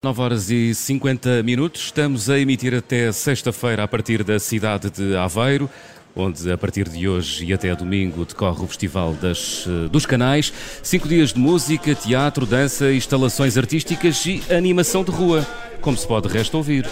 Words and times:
9 0.00 0.22
horas 0.22 0.48
e 0.48 0.72
50 0.72 1.42
minutos, 1.42 1.86
estamos 1.86 2.30
a 2.30 2.38
emitir 2.38 2.72
até 2.72 3.10
sexta-feira 3.10 3.82
a 3.82 3.88
partir 3.88 4.22
da 4.22 4.38
cidade 4.38 4.90
de 4.90 5.16
Aveiro, 5.16 5.68
onde 6.14 6.52
a 6.52 6.56
partir 6.56 6.88
de 6.88 7.08
hoje 7.08 7.44
e 7.44 7.52
até 7.52 7.74
domingo 7.74 8.24
decorre 8.24 8.62
o 8.62 8.68
Festival 8.68 9.12
das, 9.14 9.66
eh, 9.66 9.88
dos 9.88 10.06
Canais. 10.06 10.52
Cinco 10.84 11.08
dias 11.08 11.32
de 11.32 11.40
música, 11.40 11.96
teatro, 11.96 12.46
dança, 12.46 12.92
instalações 12.92 13.58
artísticas 13.58 14.24
e 14.24 14.40
animação 14.54 15.02
de 15.02 15.10
rua, 15.10 15.44
como 15.80 15.96
se 15.96 16.06
pode 16.06 16.28
resto 16.28 16.56
ouvir. 16.56 16.88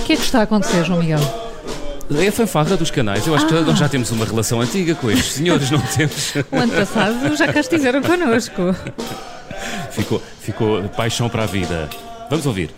O 0.00 0.04
que 0.04 0.12
é 0.12 0.16
que 0.16 0.22
está 0.22 0.40
a 0.40 0.42
acontecer, 0.42 0.84
João 0.84 1.00
Miguel? 1.00 1.43
É 2.20 2.28
a 2.28 2.32
fanfarra 2.32 2.76
dos 2.76 2.90
canais. 2.90 3.26
Eu 3.26 3.34
acho 3.34 3.46
que 3.46 3.52
nós 3.52 3.78
já 3.78 3.88
temos 3.88 4.10
uma 4.10 4.24
relação 4.24 4.60
antiga 4.60 4.94
com 4.94 5.10
estes 5.10 5.34
senhores, 5.34 5.70
não 5.70 5.80
temos? 5.80 6.34
O 6.50 6.56
ano 6.56 6.72
passado 6.72 7.36
já 7.36 7.52
cá 7.52 7.60
estiveram 7.60 8.02
connosco. 8.02 8.74
Ficou, 9.90 10.22
ficou 10.40 10.82
paixão 10.90 11.28
para 11.28 11.42
a 11.42 11.46
vida. 11.46 11.88
Vamos 12.30 12.46
ouvir. 12.46 12.70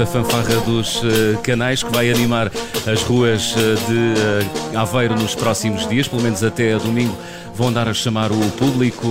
Esta 0.00 0.06
fanfarra 0.06 0.60
dos 0.60 1.02
uh, 1.02 1.38
canais 1.42 1.82
que 1.82 1.90
vai 1.90 2.08
animar 2.08 2.52
as 2.86 3.02
ruas 3.02 3.52
uh, 3.52 3.56
de 3.56 4.76
uh, 4.76 4.78
Aveiro 4.78 5.16
nos 5.16 5.34
próximos 5.34 5.88
dias, 5.88 6.06
pelo 6.06 6.22
menos 6.22 6.44
até 6.44 6.78
domingo. 6.78 7.16
Vão 7.52 7.66
andar 7.66 7.88
a 7.88 7.94
chamar 7.94 8.30
o 8.30 8.38
público 8.52 9.08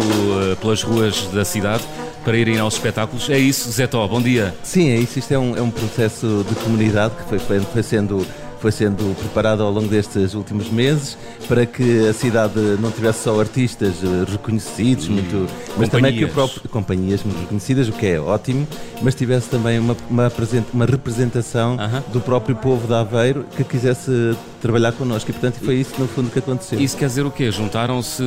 pelas 0.61 0.81
ruas 0.81 1.23
da 1.33 1.43
cidade 1.43 1.83
para 2.23 2.37
irem 2.37 2.57
aos 2.57 2.75
espetáculos. 2.75 3.29
É 3.29 3.37
isso, 3.37 3.69
Zé 3.69 3.85
Tó, 3.85 4.07
bom 4.07 4.21
dia. 4.21 4.55
Sim, 4.63 4.89
é 4.89 4.95
isso. 4.95 5.19
Isto 5.19 5.33
é 5.33 5.39
um, 5.39 5.57
é 5.57 5.61
um 5.61 5.69
processo 5.69 6.45
de 6.47 6.55
comunidade 6.55 7.15
que 7.15 7.37
foi, 7.37 7.59
foi 7.59 7.83
sendo 7.83 8.25
foi 8.59 8.71
sendo 8.71 9.15
preparado 9.17 9.63
ao 9.63 9.71
longo 9.71 9.87
destes 9.87 10.33
últimos 10.33 10.69
meses 10.69 11.17
para 11.47 11.65
que 11.65 12.07
a 12.07 12.13
cidade 12.13 12.59
não 12.79 12.91
tivesse 12.91 13.23
só 13.23 13.39
artistas 13.39 13.95
eh, 14.03 14.31
reconhecidos, 14.31 15.07
hum, 15.07 15.13
muito, 15.13 15.47
mas 15.77 15.89
também 15.89 16.15
que 16.15 16.25
o 16.25 16.29
próprio 16.29 16.67
companhias 16.69 17.23
muito 17.23 17.39
reconhecidas, 17.39 17.87
o 17.87 17.91
que 17.93 18.05
é 18.05 18.19
ótimo, 18.19 18.67
mas 19.01 19.15
tivesse 19.15 19.49
também 19.49 19.79
uma, 19.79 19.95
uma, 20.09 20.31
uma 20.73 20.85
representação 20.85 21.75
uh 21.75 21.79
-huh. 21.79 22.11
do 22.11 22.21
próprio 22.21 22.55
povo 22.55 22.87
de 22.87 22.93
Aveiro 22.93 23.45
que 23.55 23.63
quisesse 23.63 24.35
trabalhar 24.61 24.91
connosco 24.91 25.29
e 25.29 25.33
portanto 25.33 25.59
foi 25.63 25.75
isso 25.75 25.93
no 25.99 26.07
fundo 26.07 26.29
que 26.29 26.39
aconteceu. 26.39 26.79
Isso 26.79 26.97
quer 26.97 27.07
dizer 27.07 27.25
o 27.25 27.31
quê? 27.31 27.51
Juntaram-se 27.51 28.23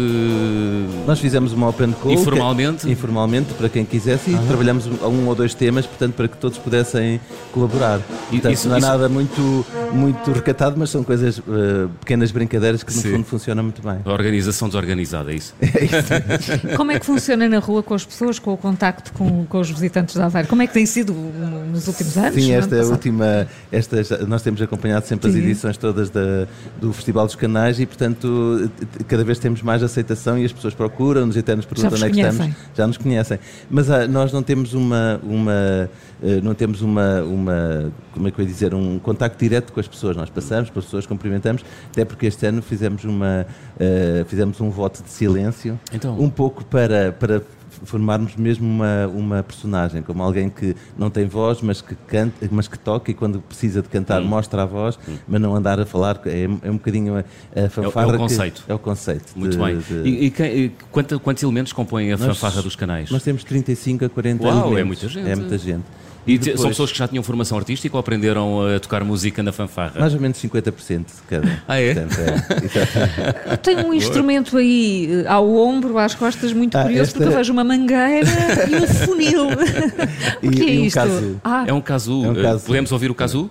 Nós 1.07 1.19
fizemos 1.19 1.53
uma 1.53 1.69
open 1.69 1.93
call 1.93 2.13
informalmente, 2.13 2.87
que, 2.87 2.93
informalmente 2.93 3.55
para 3.55 3.69
quem 3.69 3.85
quisesse 3.85 4.31
e 4.31 4.35
-huh. 4.35 4.47
trabalhamos 4.47 4.87
um 4.87 5.27
ou 5.27 5.35
dois 5.35 5.55
temas, 5.55 5.87
portanto 5.87 6.15
para 6.15 6.29
que 6.29 6.37
todos 6.37 6.59
pudessem 6.59 7.21
colaborar. 7.53 8.01
Portanto, 8.31 8.53
isso, 8.53 8.69
não 8.69 8.77
é 8.77 8.79
isso... 8.79 8.89
nada 8.89 9.09
muito 9.09 9.67
muito 9.93 10.33
recatado, 10.33 10.77
mas 10.79 10.91
são 10.91 11.03
coisas 11.03 11.39
uh, 11.39 11.89
pequenas 12.01 12.31
brincadeiras 12.31 12.83
que 12.83 12.95
no 12.95 13.01
Sim. 13.01 13.13
fundo 13.13 13.25
funcionam 13.25 13.65
muito 13.65 13.83
bem. 13.83 13.99
A 14.05 14.13
organização 14.13 14.69
desorganizada, 14.69 15.33
é 15.33 15.37
isso? 15.37 15.55
É 15.81 15.85
isso. 15.85 16.77
Como 16.77 16.91
é 16.91 16.99
que 16.99 17.07
funciona 17.07 17.49
na 17.49 17.59
rua 17.59 17.83
com 17.83 17.95
as 17.95 18.05
pessoas, 18.05 18.39
com 18.39 18.53
o 18.53 18.57
contacto 18.57 19.13
com, 19.13 19.47
com 19.47 19.61
os 19.61 19.71
visitantes 19.71 20.17
da 20.17 20.27
Aveiro? 20.27 20.49
Como 20.49 20.63
é 20.63 20.67
que 20.67 20.73
tem 20.75 20.85
sido 20.85 21.13
nos 21.13 21.87
últimos 21.87 22.17
anos? 22.17 22.35
Sim, 22.35 22.53
esta 22.53 22.77
é 22.77 22.83
a 22.83 22.87
última, 22.87 23.47
esta, 23.71 24.27
nós 24.27 24.43
temos 24.43 24.61
acompanhado 24.61 25.07
sempre 25.07 25.31
Sim. 25.31 25.39
as 25.39 25.45
edições 25.45 25.77
todas 25.77 26.11
da, 26.11 26.20
do 26.81 26.93
Festival 26.93 27.27
dos 27.27 27.35
Canais 27.35 27.81
e, 27.81 27.87
portanto, 27.87 28.71
cada 29.07 29.25
vez 29.25 29.39
temos 29.39 29.63
mais 29.63 29.83
aceitação 29.83 30.39
e 30.39 30.45
as 30.45 30.53
pessoas 30.53 30.75
procuram-nos 30.75 31.37
e 31.37 31.41
até 31.41 31.55
nos 31.55 31.67
perguntam 31.67 31.97
onde 31.97 32.05
é 32.05 32.11
que 32.11 32.21
estamos. 32.21 32.57
Já 32.75 32.87
nos 32.87 32.97
conhecem. 32.97 33.39
Mas 33.71 33.91
ah, 33.91 34.07
nós 34.07 34.33
não 34.33 34.43
temos 34.43 34.75
uma, 34.75 35.21
uma 35.23 35.89
uh, 36.23 36.43
não 36.43 36.55
temos 36.55 36.83
uma, 36.83 37.23
uma, 37.23 37.93
como 38.13 38.29
é 38.29 38.31
que 38.31 38.41
eu 38.41 38.45
ia 38.45 38.51
dizer, 38.51 38.75
um 38.75 38.99
contacto 38.99 39.39
direto 39.39 39.73
com 39.73 39.81
as 39.81 39.89
pessoas. 39.89 40.17
Nós 40.17 40.31
passamos 40.31 40.69
as 40.69 40.85
pessoas, 40.85 41.07
cumprimentamos, 41.07 41.65
até 41.91 42.05
porque 42.05 42.27
este 42.27 42.47
ano 42.47 42.63
fizemos, 42.63 43.05
uma, 43.05 43.47
uh, 43.77 44.25
fizemos 44.27 44.61
um 44.61 44.71
voto 44.71 45.03
de 45.03 45.11
silêncio, 45.11 45.79
então. 45.93 46.19
um 46.19 46.29
pouco 46.29 46.65
para, 46.65 47.13
para 47.13 47.43
formarmos 47.85 48.37
mesmo 48.37 48.67
uma, 48.67 49.07
uma 49.07 49.43
personagem, 49.43 50.03
como 50.03 50.23
alguém 50.23 50.49
que 50.49 50.75
não 50.99 51.11
tem 51.11 51.27
voz, 51.27 51.61
mas 51.63 51.81
que 51.81 51.95
canta, 52.07 52.49
mas 52.51 52.69
que 52.69 52.79
toca 52.79 53.11
e 53.11 53.15
quando 53.15 53.41
precisa 53.41 53.83
de 53.83 53.89
cantar 53.89 54.23
hum. 54.23 54.27
mostra 54.27 54.63
a 54.63 54.67
voz, 54.67 54.99
hum. 55.09 55.17
mas 55.27 55.41
não 55.41 55.55
andar 55.55 55.81
a 55.81 55.87
falar. 55.87 56.21
É, 56.27 56.45
é 56.45 56.71
um 56.71 56.75
bocadinho 56.75 57.17
a, 57.17 57.21
a 57.65 57.69
fanfarra. 57.69 58.13
É, 58.13 58.13
é 58.13 58.15
o 58.15 58.19
conceito. 58.19 58.65
é 58.69 58.75
o 58.75 58.79
conceito. 58.79 59.33
Muito 59.37 59.57
de, 59.57 59.65
bem. 59.65 59.79
De... 59.79 60.09
E, 60.09 60.27
e, 60.27 60.65
e 60.65 60.73
quantos, 60.91 61.19
quantos 61.19 61.43
elementos 61.43 61.73
compõem 61.73 62.13
a 62.13 62.17
nós, 62.17 62.27
fanfarra 62.27 62.63
dos 62.63 62.77
canais? 62.77 63.11
Nós 63.11 63.23
temos 63.23 63.45
35 63.45 64.05
a 64.05 64.09
40 64.09 64.45
Uau, 64.45 64.73
elementos. 64.73 64.79
é 64.79 64.85
muita 64.85 65.09
gente. 65.09 65.31
É 65.31 65.37
muita 65.37 65.59
gente. 65.59 65.85
E 66.27 66.39
depois... 66.39 66.61
são 66.61 66.71
pessoas 66.71 66.93
que 66.93 66.99
já 66.99 67.09
tinham 67.09 67.23
formação 67.23 67.57
artística 67.57 67.97
ou 67.97 68.01
aprenderam 68.01 68.67
a 68.67 68.79
tocar 68.79 69.03
música 69.05 69.43
na 69.43 69.53
fanfarra? 69.53 69.99
Mais 69.99 70.15
ou 70.15 70.21
menos 70.21 70.39
50% 70.39 71.07
cada. 71.29 71.63
Ah, 71.67 71.81
é? 71.81 71.95
Portanto, 71.95 72.21
é 73.49 73.57
Tem 73.63 73.77
um 73.79 73.95
instrumento 73.95 74.57
aí 74.59 75.25
eh, 75.25 75.29
ao 75.29 75.51
ombro, 75.57 75.99
às 75.99 76.15
costas, 76.15 76.53
muito 76.53 76.77
ah, 76.77 76.83
curioso, 76.83 77.03
esta... 77.03 77.19
porque 77.19 77.33
eu 77.33 77.37
vejo 77.37 77.53
uma 77.53 77.65
mangueira 77.71 78.29
e 78.69 78.75
um 78.75 78.87
funil. 78.89 79.47
o 80.43 80.51
que 80.51 80.63
é 80.63 80.75
e 80.75 80.87
isto? 80.87 80.99
Um 80.99 81.03
casu. 81.03 81.41
Ah. 81.45 81.65
É 81.67 81.73
um 81.73 81.81
casu. 81.81 82.25
É 82.25 82.29
um 82.29 82.35
casu. 82.35 82.67
Podemos 82.67 82.93
ouvir 82.93 83.11
o 83.11 83.15
casu? 83.15 83.49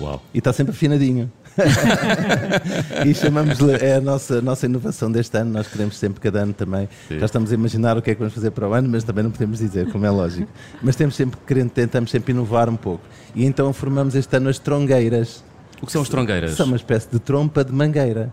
Uau. 0.00 0.22
E 0.32 0.38
está 0.38 0.52
sempre 0.52 0.72
afinadinho. 0.72 1.30
e 3.06 3.12
chamamos 3.12 3.58
é 3.82 3.96
a 3.96 4.00
nossa, 4.00 4.40
nossa 4.40 4.64
inovação 4.64 5.12
deste 5.12 5.36
ano. 5.36 5.52
Nós 5.52 5.66
queremos 5.66 5.98
sempre, 5.98 6.20
cada 6.20 6.40
ano 6.40 6.54
também. 6.54 6.88
Sim. 7.06 7.18
Já 7.18 7.26
estamos 7.26 7.52
a 7.52 7.54
imaginar 7.54 7.98
o 7.98 8.02
que 8.02 8.10
é 8.10 8.14
que 8.14 8.20
vamos 8.20 8.32
fazer 8.32 8.50
para 8.50 8.66
o 8.66 8.72
ano, 8.72 8.88
mas 8.88 9.04
também 9.04 9.22
não 9.22 9.30
podemos 9.30 9.58
dizer, 9.58 9.92
como 9.92 10.06
é 10.06 10.10
lógico. 10.10 10.50
Mas 10.80 10.96
temos 10.96 11.16
sempre, 11.16 11.38
querendo, 11.46 11.70
tentamos 11.70 12.10
sempre 12.10 12.32
inovar 12.32 12.70
um 12.70 12.76
pouco. 12.76 13.04
E 13.34 13.44
então 13.44 13.70
formamos 13.74 14.14
este 14.14 14.34
ano 14.36 14.48
as 14.48 14.58
trongueiras. 14.58 15.44
O 15.82 15.86
que 15.86 15.92
são 15.92 16.00
as 16.00 16.08
trongueiras? 16.08 16.52
São 16.52 16.66
uma 16.66 16.76
espécie 16.76 17.10
de 17.10 17.18
trompa 17.18 17.62
de 17.62 17.72
mangueira. 17.72 18.32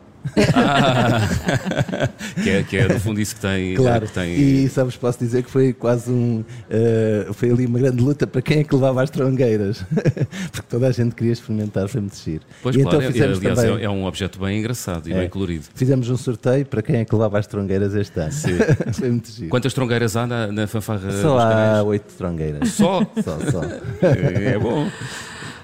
Ah, 0.53 1.21
que, 2.43 2.49
é, 2.49 2.63
que 2.63 2.77
é 2.77 2.87
no 2.87 2.99
fundo 2.99 3.19
isso 3.19 3.35
que 3.35 3.41
tem. 3.41 3.75
Claro, 3.75 4.05
que 4.05 4.13
tem... 4.13 4.33
e 4.33 4.69
sabes, 4.69 4.95
posso 4.95 5.19
dizer 5.19 5.43
que 5.43 5.49
foi 5.49 5.73
quase 5.73 6.11
um. 6.11 6.39
Uh, 6.39 7.33
foi 7.33 7.51
ali 7.51 7.65
uma 7.65 7.79
grande 7.79 8.01
luta 8.01 8.27
para 8.27 8.41
quem 8.41 8.59
é 8.59 8.63
que 8.63 8.73
levava 8.75 9.01
as 9.01 9.09
trongueiras, 9.09 9.83
porque 10.51 10.67
toda 10.69 10.87
a 10.87 10.91
gente 10.91 11.15
queria 11.15 11.33
experimentar, 11.33 11.87
foi 11.87 12.01
muito 12.01 12.17
giro. 12.17 12.41
Pois 12.61 12.75
e 12.75 12.81
claro, 12.81 12.97
então 12.97 13.11
fizemos 13.11 13.37
aliás, 13.37 13.59
também... 13.59 13.83
é 13.83 13.89
um 13.89 14.05
objeto 14.05 14.39
bem 14.39 14.59
engraçado 14.59 15.07
e 15.07 15.13
é, 15.13 15.19
bem 15.19 15.29
colorido. 15.29 15.65
Fizemos 15.73 16.09
um 16.09 16.17
sorteio 16.17 16.65
para 16.65 16.81
quem 16.81 16.97
é 16.97 17.05
que 17.05 17.13
levava 17.13 17.39
as 17.39 17.47
trongueiras 17.47 17.95
este 17.95 18.19
ano. 18.19 18.31
foi 18.93 19.09
muito 19.09 19.31
giro. 19.31 19.49
Quantas 19.49 19.73
trongueiras 19.73 20.15
há 20.15 20.27
na, 20.27 20.47
na 20.47 20.67
fanfarra? 20.67 21.11
Só 21.21 21.39
há 21.39 21.83
oito 21.83 22.13
trongueiras. 22.17 22.69
Só? 22.69 23.01
só, 23.23 23.39
só. 23.51 23.63
É, 24.01 24.53
é 24.53 24.59
bom. 24.59 24.87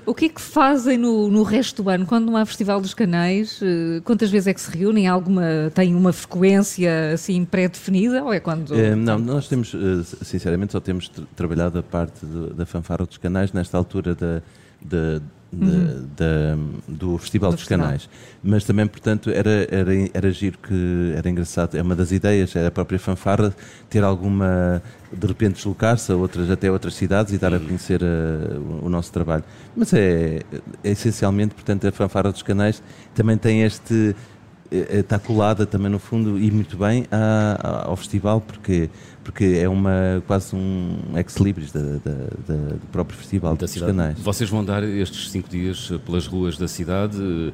O 0.05 0.13
que 0.13 0.25
é 0.25 0.29
que 0.29 0.41
fazem 0.41 0.97
no, 0.97 1.29
no 1.29 1.43
resto 1.43 1.81
do 1.81 1.89
ano? 1.89 2.05
Quando 2.05 2.25
não 2.25 2.35
há 2.35 2.45
Festival 2.45 2.81
dos 2.81 2.93
Canais, 2.93 3.59
eh, 3.61 4.01
quantas 4.03 4.29
vezes 4.29 4.47
é 4.47 4.53
que 4.53 4.59
se 4.59 4.75
reúnem? 4.75 5.07
Alguma, 5.07 5.71
tem 5.73 5.95
uma 5.95 6.11
frequência 6.11 7.13
assim 7.13 7.45
pré-definida 7.45 8.23
ou 8.23 8.33
é 8.33 8.39
quando... 8.39 8.75
É, 8.75 8.95
não, 8.95 9.17
nós 9.17 9.47
temos, 9.47 9.73
eh, 9.73 10.03
sinceramente, 10.23 10.73
só 10.73 10.79
temos 10.79 11.09
trabalhado 11.35 11.79
a 11.79 11.83
parte 11.83 12.25
do, 12.25 12.53
da 12.53 12.65
fanfarra 12.65 13.05
dos 13.05 13.17
canais 13.17 13.53
nesta 13.53 13.77
altura 13.77 14.13
da, 14.13 14.41
da 14.81 15.21
uhum. 15.61 16.69
do 16.87 17.17
Festival 17.17 17.51
do 17.51 17.55
dos 17.55 17.61
Festival. 17.61 17.85
Canais. 17.85 18.09
Mas 18.43 18.63
também, 18.63 18.87
portanto, 18.87 19.29
era, 19.29 19.67
era, 19.69 19.91
era 20.13 20.31
giro 20.31 20.57
que 20.57 21.13
era 21.15 21.29
engraçado. 21.29 21.75
É 21.75 21.81
uma 21.81 21.95
das 21.95 22.11
ideias, 22.11 22.55
é 22.55 22.65
a 22.65 22.71
própria 22.71 22.99
fanfarra 22.99 23.53
ter 23.89 24.03
alguma. 24.03 24.81
de 25.11 25.27
repente 25.27 25.55
deslocar-se 25.55 26.11
a 26.11 26.15
outras, 26.15 26.49
até 26.49 26.71
outras 26.71 26.95
cidades 26.95 27.33
e 27.33 27.37
dar 27.37 27.53
a 27.53 27.59
conhecer 27.59 28.01
a, 28.03 28.57
o, 28.57 28.85
o, 28.85 28.89
nosso 28.89 29.11
trabalho. 29.11 29.43
Mas 29.75 29.93
é, 29.93 30.41
é, 30.83 30.91
essencialmente, 30.91 31.53
portanto, 31.53 31.87
a 31.87 31.91
fanfarra 31.91 32.31
dos 32.31 32.43
canais 32.43 32.81
também 33.13 33.37
tem 33.37 33.63
este 33.63 34.15
está 34.71 35.19
colada 35.19 35.65
também 35.65 35.91
no 35.91 35.99
fundo 35.99 36.39
e 36.39 36.49
muito 36.49 36.75
bem 36.75 37.05
ao 37.61 37.95
festival 37.95 38.41
porque 38.41 38.89
porque 39.23 39.59
é 39.61 39.69
uma 39.69 40.21
quase 40.27 40.55
um 40.55 40.97
ex-libris 41.15 41.71
do 41.71 42.87
próprio 42.91 43.17
festival 43.17 43.55
da 43.55 43.67
cidade. 43.67 43.91
Canais. 43.91 44.19
Vocês 44.19 44.49
vão 44.49 44.63
dar 44.63 44.83
estes 44.83 45.31
cinco 45.31 45.49
dias 45.49 45.91
pelas 46.05 46.27
ruas 46.27 46.57
da 46.57 46.67
cidade 46.67 47.53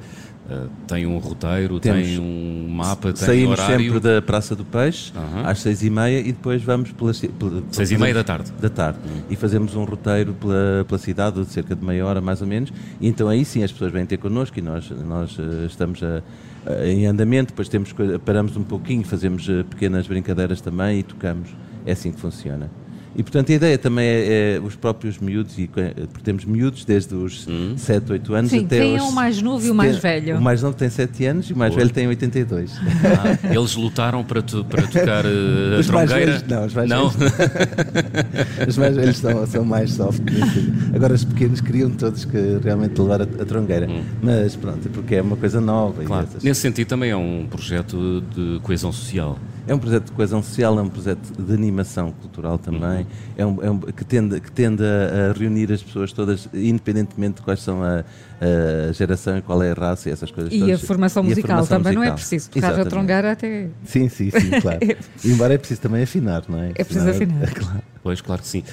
tem 0.88 1.06
um 1.06 1.18
roteiro, 1.18 1.80
Temos, 1.80 2.08
tem 2.08 2.20
um 2.20 2.68
mapa, 2.70 3.14
tem 3.14 3.26
saímos 3.26 3.60
horário. 3.60 3.84
sempre 3.84 4.00
da 4.00 4.22
Praça 4.22 4.56
do 4.56 4.66
Peixe 4.66 5.12
uhum. 5.16 5.46
às 5.46 5.60
seis 5.60 5.84
e 5.84 5.90
meia 5.90 6.20
e 6.20 6.32
depois 6.32 6.64
vamos 6.64 6.92
pela, 6.92 7.14
pela 7.14 7.64
seis 7.72 7.92
e 7.92 7.98
meia 7.98 8.14
da 8.14 8.24
tarde. 8.24 8.52
Da 8.60 8.70
tarde 8.70 9.00
uhum. 9.06 9.22
e 9.30 9.36
fazemos 9.36 9.76
um 9.76 9.84
roteiro 9.84 10.34
pela, 10.34 10.86
pela 10.88 10.98
cidade 10.98 11.44
de 11.44 11.52
cerca 11.52 11.76
de 11.76 11.86
meia 11.86 12.06
hora 12.06 12.22
mais 12.22 12.42
ou 12.42 12.48
menos. 12.48 12.72
E 13.00 13.08
então 13.08 13.28
aí 13.28 13.46
sim 13.46 13.64
as 13.64 13.72
pessoas 13.72 13.92
vêm 13.92 14.06
ter 14.06 14.18
connosco 14.18 14.58
e 14.58 14.62
nós 14.62 14.90
nós 14.90 15.38
uh, 15.38 15.66
estamos 15.66 16.02
a, 16.04 16.22
a, 16.66 16.88
em 16.88 17.06
andamento. 17.06 17.52
Depois 17.52 17.70
temos 17.70 17.94
paramos 18.26 18.56
um 18.58 18.64
pouquinho, 18.64 19.04
fazemos 19.04 19.48
uh, 19.48 19.64
pequenas 19.66 20.08
brincadeiras 20.08 20.62
também 20.62 21.00
e 21.00 21.04
tocamos. 21.04 21.50
É 21.86 21.94
assim 21.94 22.12
que 22.12 22.20
funciona. 22.20 22.70
E 23.16 23.24
portanto 23.24 23.52
a 23.52 23.56
ideia 23.56 23.78
também 23.78 24.06
é, 24.06 24.56
é 24.56 24.60
os 24.60 24.76
próprios 24.76 25.18
miúdos, 25.18 25.58
e, 25.58 25.68
porque 25.68 26.24
temos 26.24 26.46
miúdos 26.46 26.86
desde 26.86 27.16
os 27.16 27.48
hum. 27.48 27.74
7, 27.76 28.12
8 28.12 28.34
anos 28.34 28.52
Sim, 28.52 28.66
até 28.66 28.80
tem 28.80 29.00
o 29.00 29.12
mais 29.12 29.42
novo 29.42 29.66
e 29.66 29.72
o 29.72 29.76
mais 29.76 29.98
velho. 29.98 30.38
O 30.38 30.42
mais 30.42 30.62
novo 30.62 30.76
tem 30.76 30.90
7 30.90 31.26
anos 31.26 31.50
e 31.50 31.54
o 31.54 31.58
mais 31.58 31.72
Boa. 31.72 31.80
velho 31.80 31.94
tem 31.94 32.08
82. 32.08 32.72
Ah, 32.72 33.54
eles 33.54 33.76
lutaram 33.76 34.24
para, 34.24 34.42
tu, 34.42 34.64
para 34.64 34.84
tocar 34.84 35.26
uh, 35.26 35.80
a 35.80 35.84
trongueira? 35.84 35.94
Mais 35.94 36.12
velhos, 36.12 36.44
não, 36.48 36.66
os 36.66 36.74
mais 36.74 36.90
não? 36.90 37.10
velhos. 37.10 37.34
os 38.68 38.78
mais 38.78 38.96
velhos 38.96 39.18
são, 39.18 39.48
são 39.48 39.66
mais 39.66 39.94
soft. 39.94 40.22
Agora 40.94 41.14
os 41.14 41.24
pequenos 41.24 41.62
queriam 41.62 41.90
todos 41.90 42.26
que 42.26 42.60
realmente 42.64 43.00
levar 43.00 43.22
a, 43.22 43.24
a 43.24 43.46
trongueira. 43.46 43.90
Hum. 43.90 44.04
Mas 44.22 44.56
pronto, 44.56 44.88
porque 44.90 45.16
é 45.16 45.22
uma 45.22 45.36
coisa 45.36 45.60
nova. 45.60 46.04
Claro. 46.04 46.28
Nesse 46.44 46.62
sentido 46.62 46.88
também 46.88 47.10
é 47.10 47.18
um 47.18 47.48
projeto 47.50 48.24
de 48.36 48.60
coesão 48.62 48.92
social. 48.92 49.38
É 49.70 49.76
um 49.76 49.78
projeto 49.78 50.06
de 50.06 50.12
coesão 50.14 50.42
social, 50.42 50.80
é 50.80 50.82
um 50.82 50.90
projeto 50.90 51.32
de 51.40 51.54
animação 51.54 52.12
cultural 52.12 52.58
também, 52.58 53.02
uhum. 53.02 53.06
é, 53.38 53.46
um, 53.46 53.64
é 53.64 53.70
um, 53.70 53.80
que, 53.80 54.04
tende, 54.04 54.40
que 54.42 54.52
tende 54.52 54.84
a, 54.84 55.30
a, 55.30 55.34
reunir 55.34 55.72
as 55.72 55.84
pessoas 55.84 56.12
todas, 56.12 56.50
independentemente 56.52 57.36
de 57.36 57.42
quais 57.44 57.62
são 57.62 57.84
a, 57.84 58.04
a 58.42 58.92
geração 58.92 59.38
e 59.38 59.44
qual 59.44 59.62
é 59.62 59.70
a 59.70 59.74
raça 59.76 60.10
e 60.10 60.12
essas 60.12 60.32
coisas 60.32 60.52
e 60.52 60.60
todas. 60.60 60.84
A 60.84 60.88
formação 60.88 61.22
musical 61.22 61.52
a 61.52 61.54
formação 61.64 61.78
também 61.78 61.94
musical. 61.94 62.04
não 62.04 62.14
é 62.14 62.16
preciso 62.16 62.50
tocar 62.50 62.80
a 62.80 62.86
trongar 62.86 63.26
até. 63.26 63.68
Sim, 63.86 64.10
sim, 64.10 64.32
sim, 64.32 64.60
claro. 64.60 64.80
Embora 65.24 65.54
é 65.54 65.58
preciso 65.60 65.82
também 65.82 66.02
afinar, 66.02 66.44
não 66.50 66.58
é? 66.64 66.72
É 66.74 66.84
preciso 66.84 67.08
afinar. 67.08 67.44
É, 67.44 67.48
claro. 67.54 67.84
Pois, 68.02 68.22
claro 68.22 68.42
que 68.42 68.48
sim. 68.48 68.64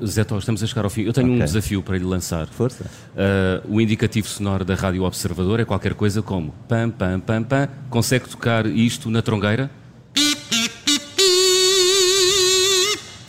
Uh, 0.00 0.06
Zé 0.06 0.24
Tó, 0.24 0.38
estamos 0.38 0.62
a 0.62 0.66
chegar 0.66 0.84
ao 0.84 0.90
fim. 0.90 1.02
Eu 1.02 1.12
tenho 1.12 1.28
okay. 1.28 1.42
um 1.42 1.44
desafio 1.44 1.82
para 1.82 1.98
lhe 1.98 2.04
lançar. 2.04 2.46
Força. 2.46 2.84
Uh, 2.84 3.74
o 3.74 3.80
indicativo 3.80 4.26
sonoro 4.26 4.64
da 4.64 4.74
Rádio 4.74 5.02
Observador 5.02 5.60
é 5.60 5.64
qualquer 5.64 5.94
coisa 5.94 6.22
como 6.22 6.54
pam, 6.68 6.88
pam, 6.90 7.20
pam, 7.20 7.42
pam. 7.42 7.68
Consegue 7.90 8.28
tocar 8.28 8.66
isto 8.66 9.10
na 9.10 9.20
trongueira? 9.20 9.70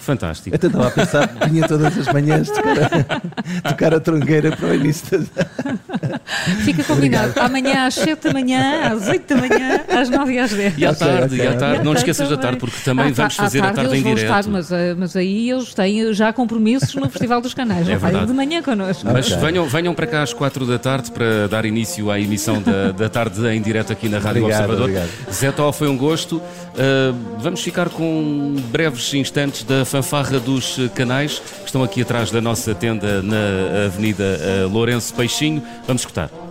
Fantástico. 0.09 0.57
Eu 0.59 0.67
estava 0.67 0.87
a 0.87 0.91
pensar 0.91 1.27
que 1.27 1.49
vinha 1.49 1.67
todas 1.67 1.95
as 1.95 2.11
manhãs 2.11 2.49
tocar 2.49 2.77
a, 2.81 3.69
tocar 3.69 3.93
a 3.93 3.99
trongueira 3.99 4.55
para 4.57 4.69
o 4.69 4.73
início. 4.73 5.19
Fica 6.65 6.83
combinado. 6.83 7.29
Obrigado. 7.29 7.45
Amanhã 7.45 7.85
às 7.85 7.93
7 7.93 8.23
da 8.27 8.33
manhã, 8.33 8.91
às 8.91 9.07
8 9.07 9.35
da 9.35 9.39
manhã, 9.39 9.81
às 9.87 10.09
9 10.09 10.33
e 10.33 10.39
às 10.39 10.51
10. 10.51 10.77
E 10.79 10.85
à 10.85 10.95
tarde, 10.95 11.25
okay, 11.25 11.37
okay. 11.37 11.45
e 11.45 11.47
à 11.47 11.57
tarde. 11.57 11.83
Não 11.83 11.93
te 11.93 11.97
esqueças 11.97 12.27
da 12.27 12.37
tarde, 12.37 12.57
porque 12.57 12.77
também 12.83 13.11
vamos 13.11 13.35
fazer 13.35 13.61
tarde 13.61 13.79
a 13.79 13.83
tarde 13.83 13.97
em 13.97 14.03
direto. 14.03 14.23
Estar, 14.23 14.51
mas, 14.51 14.71
eh, 14.71 14.95
mas 14.97 15.15
aí 15.15 15.51
eles 15.51 15.73
têm 15.75 16.11
já 16.11 16.33
compromissos 16.33 16.95
no 16.95 17.07
Festival 17.07 17.39
dos 17.39 17.53
Canais. 17.53 17.87
É 17.87 17.97
não 18.11 18.25
de 18.25 18.33
manhã 18.33 18.63
connosco. 18.63 19.07
Mas 19.11 19.27
okay. 19.27 19.45
venham, 19.45 19.67
venham 19.67 19.93
para 19.93 20.07
cá 20.07 20.23
às 20.23 20.33
4 20.33 20.65
da 20.65 20.79
tarde 20.79 21.11
para 21.11 21.47
dar 21.47 21.65
início 21.65 22.09
à 22.09 22.19
emissão 22.19 22.61
da, 22.61 22.91
da 22.91 23.09
tarde 23.09 23.45
em 23.47 23.61
direto 23.61 23.93
aqui 23.93 24.09
na 24.09 24.17
Rádio 24.17 24.43
obrigado, 24.43 24.71
Observador. 24.71 24.89
Obrigado. 24.89 25.31
Zé 25.31 25.51
Tó, 25.51 25.71
foi 25.71 25.87
um 25.87 25.97
gosto. 25.97 26.41
Uh, 26.79 27.13
vamos 27.39 27.61
ficar 27.61 27.89
com 27.89 28.55
breves 28.71 29.13
instantes 29.13 29.63
da 29.63 29.83
fanfarra 29.83 30.39
dos 30.39 30.77
canais 30.95 31.39
que 31.39 31.65
estão 31.65 31.83
aqui 31.83 32.01
atrás 32.01 32.31
da 32.31 32.39
nossa 32.39 32.73
tenda 32.73 33.21
na 33.21 33.85
Avenida 33.87 34.23
eh, 34.23 34.63
Lourenço 34.63 35.13
Peixinho. 35.13 35.61
Vamos 35.85 36.03
escutar. 36.03 36.48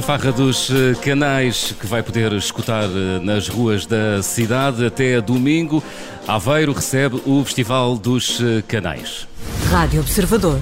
Fanfarra 0.00 0.30
dos 0.30 0.70
eh, 0.70 0.94
canais 1.02 1.74
que 1.80 1.86
vai 1.86 2.02
poder 2.02 2.32
escutar 2.34 2.84
eh, 2.84 3.18
nas 3.20 3.48
ruas 3.48 3.84
da 3.84 4.22
cidade 4.22 4.86
até 4.86 5.20
domingo. 5.20 5.82
Aveiro 6.26 6.72
recebe 6.72 7.20
o 7.26 7.42
Festival 7.44 7.96
dos 7.96 8.40
eh, 8.40 8.62
Canais. 8.68 9.26
Rádio 9.70 10.00
Observador. 10.00 10.60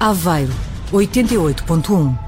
Aveiro 0.00 0.52
88.1 0.92 2.27